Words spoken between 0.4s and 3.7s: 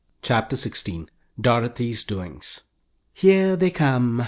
XVI DOROTHY'S DOINGS "Here they